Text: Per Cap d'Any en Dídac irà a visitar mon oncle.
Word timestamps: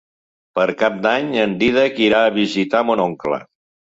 Per 0.59 0.63
Cap 0.79 0.95
d'Any 1.01 1.27
en 1.41 1.53
Dídac 1.59 2.01
irà 2.05 2.23
a 2.29 2.33
visitar 2.39 2.83
mon 2.91 3.03
oncle. 3.07 3.41